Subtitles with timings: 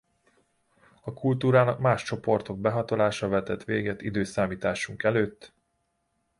[1.01, 5.29] A kultúrának más csoportok behatolása vetett véget i.e.